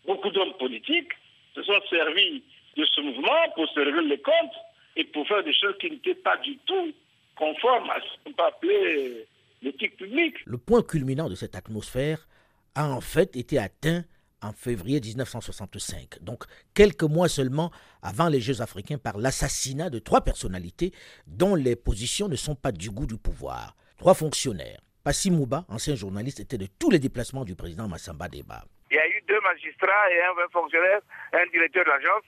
[0.07, 1.13] beaucoup d'hommes politiques
[1.57, 2.45] se sont servis
[2.77, 4.55] de ce mouvement pour servir les comptes
[4.95, 6.95] et pour faire des choses qui n'étaient pas du tout
[7.37, 9.27] conformes à ce qu'on peut appeler
[9.63, 10.37] l'éthique publique.
[10.47, 12.29] Le point culminant de cette atmosphère
[12.75, 14.05] a en fait été atteint
[14.43, 16.45] en février 1965, donc
[16.75, 17.71] quelques mois seulement
[18.03, 20.93] avant les Jeux africains, par l'assassinat de trois personnalités
[21.27, 23.75] dont les positions ne sont pas du goût du pouvoir.
[23.97, 24.81] Trois fonctionnaires.
[25.03, 28.65] Passi Mouba, ancien journaliste, était de tous les déplacements du président Massamba Deba.
[28.91, 31.01] Il y a eu deux magistrats et un fonctionnaire,
[31.33, 32.25] un directeur de l'agence,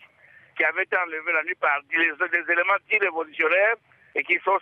[0.56, 3.76] qui avaient été enlevés la nuit par des, éléments dits révolutionnaires
[4.16, 4.58] et qui sont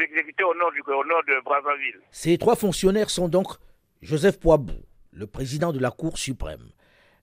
[0.00, 2.00] exécutés au nord, du, au nord de Brazzaville.
[2.10, 3.48] Ces trois fonctionnaires sont donc
[4.00, 4.72] Joseph Poibou,
[5.12, 6.70] le président de la Cour suprême,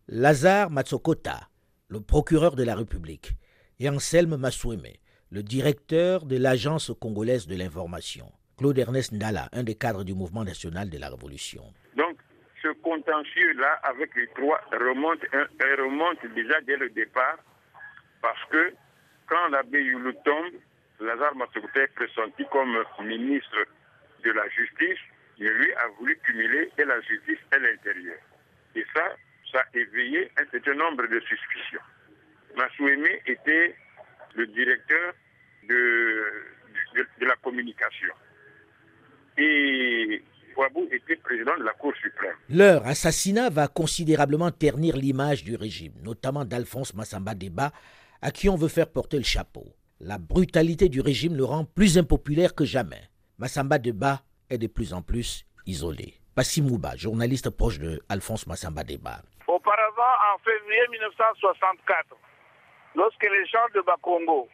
[0.07, 1.49] Lazare Matsokota,
[1.89, 3.31] le procureur de la République,
[3.79, 4.93] et Anselme Massoueme,
[5.31, 8.31] le directeur de l'Agence congolaise de l'information.
[8.57, 11.63] Claude Ernest Ndala, un des cadres du mouvement national de la Révolution.
[11.95, 12.17] Donc,
[12.61, 17.37] ce contentieux-là, avec les trois, remonte, remonte déjà dès le départ,
[18.21, 18.73] parce que
[19.27, 20.53] quand l'abbé Youlou tombe,
[20.99, 23.65] Lazare Matsokota est pressenti comme ministre
[24.23, 24.99] de la Justice
[25.39, 28.17] mais lui a voulu cumuler et la justice et l'intérieur.
[28.75, 29.03] Et ça,
[29.51, 31.81] ça a éveillé un certain nombre de suspicions.
[32.55, 33.75] Massouémé était
[34.35, 35.13] le directeur
[35.69, 36.23] de,
[37.21, 38.13] la communication.
[39.37, 40.23] Et
[40.55, 42.35] Ouabou était président de la Cour suprême.
[42.49, 47.71] Leur assassinat va considérablement ternir l'image du régime, notamment d'Alphonse Massamba Deba,
[48.21, 49.76] à qui on veut faire porter le chapeau.
[49.99, 53.01] La brutalité du régime le rend plus impopulaire que jamais.
[53.39, 56.13] Massamba Deba est de plus en plus isolé.
[56.35, 59.23] Passimouba, journaliste proche de Alphonse Massamba Deba.
[59.47, 62.15] Auparavant, en février 1964,
[62.93, 64.47] lorsque les gens de Bakongo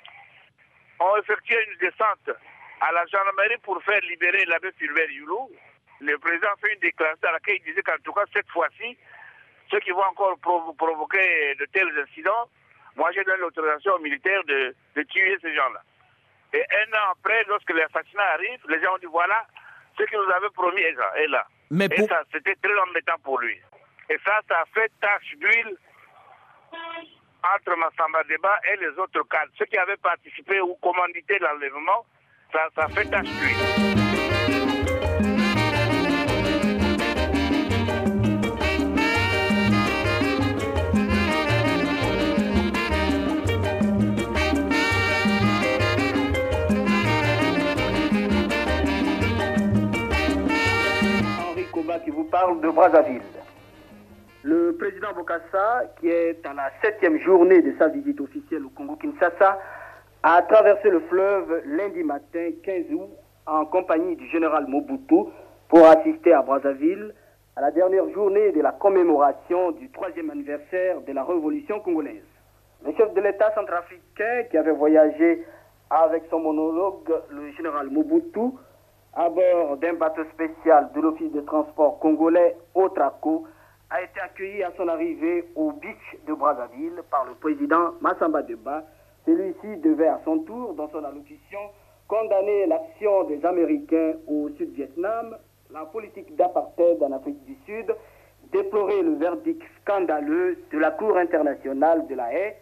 [1.02, 2.40] ont effectué une descente
[2.80, 5.52] à la gendarmerie pour faire libérer l'abbé Fulbert Youlou,
[6.00, 8.98] le président fait une déclaration à laquelle il disait qu'en tout cas, cette fois-ci,
[9.70, 12.48] ceux qui vont encore provoquer de tels incidents,
[12.96, 15.82] moi j'ai donné l'autorisation aux militaires de, de tuer ces gens-là.
[16.54, 19.46] Et un an après, lorsque l'assassinat arrive, les gens ont dit voilà,
[19.98, 21.48] ce qu'il nous avait promis est là.
[21.72, 23.60] Mais Et ça, c'était très embêtant pour lui.
[24.10, 25.76] Et ça, ça a fait tache d'huile
[27.44, 29.52] entre Massamba Deba et les autres cadres.
[29.58, 32.06] Ceux qui avaient participé ou commandité l'enlèvement,
[32.52, 34.03] ça, ça a fait tache d'huile.
[52.04, 53.22] Qui vous parle de Brazzaville.
[54.44, 59.60] Le président Bokassa, qui est à la septième journée de sa visite officielle au Congo-Kinshasa,
[60.24, 63.10] a traversé le fleuve lundi matin 15 août
[63.46, 65.30] en compagnie du général Mobutu
[65.68, 67.14] pour assister à Brazzaville
[67.58, 72.24] à la dernière journée de la commémoration du troisième anniversaire de la révolution congolaise.
[72.86, 75.46] Le chef de l'État centrafricain qui avait voyagé
[75.90, 78.56] avec son monologue, le général Mobutu,
[79.16, 83.46] à bord d'un bateau spécial de l'Office de transport congolais Otraco,
[83.90, 88.84] a été accueilli à son arrivée au beach de Brazzaville par le président Massamba Deba.
[89.26, 91.60] Celui-ci devait à son tour, dans son allocution,
[92.08, 95.38] condamner l'action des Américains au Sud-Vietnam,
[95.72, 97.94] la politique d'apartheid en Afrique du Sud,
[98.52, 102.58] déplorer le verdict scandaleux de la Cour internationale de la haie,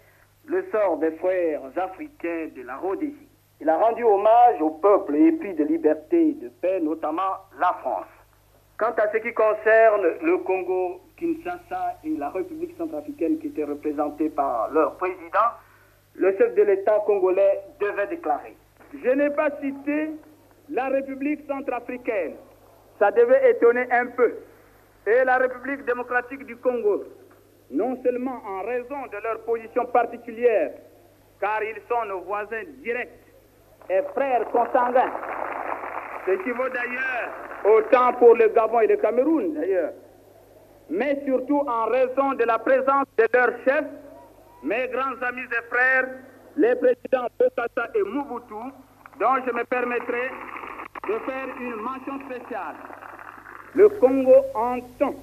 [0.46, 3.31] le sort des frères africains de la Rhodésie.
[3.62, 8.08] Il a rendu hommage au peuple épris de liberté et de paix, notamment la France.
[8.80, 14.30] Quant à ce qui concerne le Congo, Kinshasa et la République centrafricaine qui était représentée
[14.30, 15.52] par leur président,
[16.16, 18.56] le chef de l'État congolais devait déclarer.
[18.96, 20.10] Je n'ai pas cité
[20.70, 22.34] la République centrafricaine.
[22.98, 24.38] Ça devait étonner un peu.
[25.06, 27.04] Et la République démocratique du Congo,
[27.70, 30.72] non seulement en raison de leur position particulière,
[31.40, 33.21] car ils sont nos voisins directs
[33.90, 35.12] et frères consanguins,
[36.26, 37.30] ce qui vaut d'ailleurs
[37.66, 39.92] autant pour le Gabon et le Cameroun d'ailleurs,
[40.90, 43.86] mais surtout en raison de la présence de leurs chefs,
[44.64, 46.08] mes grands amis et frères,
[46.58, 48.54] les présidents Bokassa et Mobutu,
[49.20, 50.30] dont je me permettrai
[51.08, 52.76] de faire une mention spéciale.
[53.74, 55.16] Le Congo entend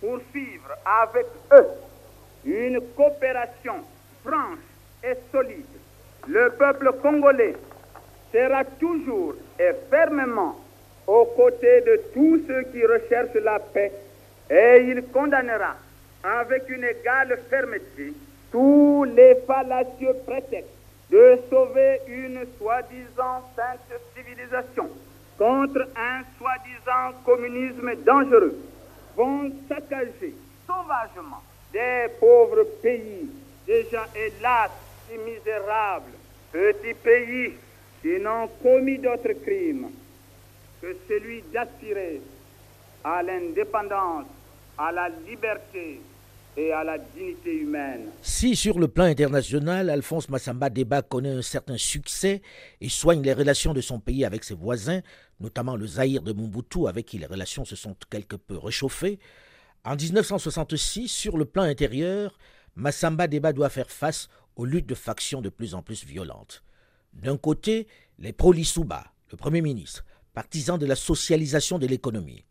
[0.00, 0.70] poursuivre
[1.02, 1.66] avec eux
[2.44, 3.76] une coopération
[4.24, 4.58] franche
[5.04, 5.64] et solide.
[6.26, 7.54] Le peuple congolais
[8.36, 10.56] sera toujours et fermement
[11.06, 13.90] aux côtés de tous ceux qui recherchent la paix
[14.50, 15.74] et il condamnera
[16.22, 18.12] avec une égale fermeté
[18.52, 20.68] tous les fallacieux prétextes
[21.10, 24.90] de sauver une soi-disant sainte civilisation
[25.38, 28.58] contre un soi-disant communisme dangereux
[29.16, 30.34] vont saccager
[30.66, 33.30] sauvagement des pauvres pays
[33.66, 34.70] déjà hélas
[35.08, 36.12] si misérables,
[36.52, 37.54] petits pays
[38.02, 39.88] qui n'ont commis d'autres crimes
[40.80, 42.20] que celui d'aspirer
[43.04, 44.26] à l'indépendance,
[44.78, 46.00] à la liberté
[46.56, 48.06] et à la dignité humaine.
[48.22, 52.40] Si sur le plan international, Alphonse Massamba Débat connaît un certain succès
[52.80, 55.00] et soigne les relations de son pays avec ses voisins,
[55.40, 59.18] notamment le Zaïre de Mobutu avec qui les relations se sont quelque peu réchauffées,
[59.86, 62.36] en 1966, sur le plan intérieur,
[62.74, 66.64] Massamba Débat doit faire face aux luttes de factions de plus en plus violentes.
[67.22, 67.86] D'un côté,
[68.18, 70.04] les pro-Lissouba, le Premier ministre,
[70.34, 72.44] partisan de la socialisation de l'économie,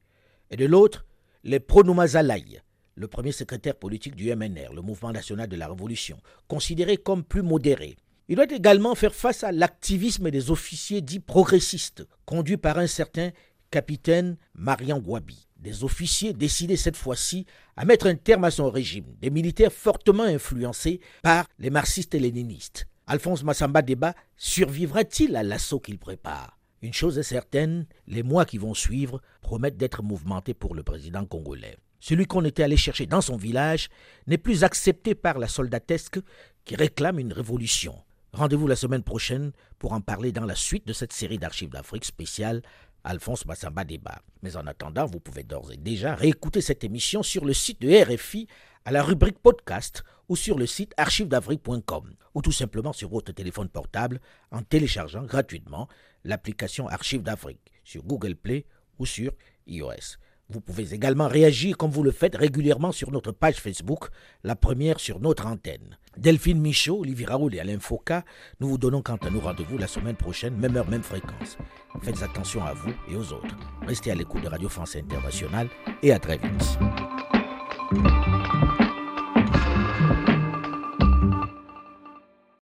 [0.50, 1.06] et de l'autre,
[1.44, 2.62] les pro-Noumazalaï,
[2.96, 7.42] le premier secrétaire politique du MNR, le Mouvement national de la Révolution, considéré comme plus
[7.42, 7.98] modéré.
[8.28, 13.32] Il doit également faire face à l'activisme des officiers dits progressistes, conduits par un certain
[13.70, 15.48] capitaine Marian Gwabi.
[15.58, 17.46] Des officiers décidés cette fois-ci
[17.76, 22.20] à mettre un terme à son régime, des militaires fortement influencés par les marxistes et
[22.20, 22.88] léninistes.
[23.08, 26.58] Alphonse Massamba Débat survivra-t-il à l'assaut qu'il prépare?
[26.82, 31.24] Une chose est certaine, les mois qui vont suivre promettent d'être mouvementés pour le président
[31.26, 31.78] congolais.
[32.00, 33.90] Celui qu'on était allé chercher dans son village
[34.26, 36.20] n'est plus accepté par la soldatesque
[36.64, 37.96] qui réclame une révolution.
[38.34, 42.06] Rendez-vous la semaine prochaine pour en parler dans la suite de cette série d'archives d'Afrique
[42.06, 42.64] spéciale
[43.04, 44.20] Alphonse Massamba Débat.
[44.42, 47.90] Mais en attendant, vous pouvez d'ores et déjà réécouter cette émission sur le site de
[47.90, 48.48] RFI
[48.86, 53.70] à la rubrique podcast ou sur le site archivesdafrique.com ou tout simplement sur votre téléphone
[53.70, 54.22] portable
[54.52, 55.88] en téléchargeant gratuitement
[56.24, 58.66] l'application Archives d'Afrique sur Google Play
[59.00, 59.32] ou sur
[59.68, 60.18] iOS.
[60.50, 64.10] Vous pouvez également réagir comme vous le faites régulièrement sur notre page Facebook,
[64.44, 65.98] la première sur notre antenne.
[66.18, 68.22] Delphine Michaud, Olivier Raoul et Alain Foucault,
[68.60, 71.58] nous vous donnons quant à nous rendez-vous la semaine prochaine, même heure, même fréquence.
[72.04, 73.58] Faites attention à vous et aux autres.
[73.88, 75.68] Restez à l'écoute de Radio France Internationale
[76.04, 76.78] et à très vite.